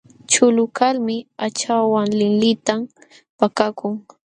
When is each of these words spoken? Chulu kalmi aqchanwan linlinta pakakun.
Chulu 0.31 0.63
kalmi 0.77 1.15
aqchanwan 1.45 2.09
linlinta 2.19 2.75
pakakun. 3.39 3.93